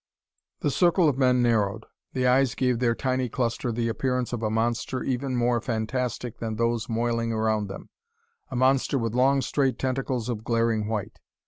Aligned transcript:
The 0.61 0.71
circle 0.71 1.07
of 1.07 1.19
men 1.19 1.43
narrowed. 1.43 1.85
The 2.13 2.23
rays 2.23 2.55
gave 2.55 2.79
their 2.79 2.95
tiny 2.95 3.29
cluster 3.29 3.71
the 3.71 3.87
appearance 3.87 4.33
of 4.33 4.41
a 4.41 4.49
monster 4.49 5.03
even 5.03 5.35
more 5.37 5.61
fantastic 5.61 6.39
than 6.39 6.55
those 6.55 6.89
moiling 6.89 7.31
around 7.31 7.67
them 7.67 7.87
a 8.49 8.55
monster 8.55 8.97
with 8.97 9.13
long 9.13 9.41
straight 9.41 9.77
tentacles 9.77 10.27
of 10.27 10.43
glaring 10.43 10.87
white. 10.87 11.19